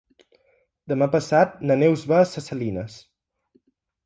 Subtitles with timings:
[0.93, 2.97] Demà passat na Neus va a Ses Salines.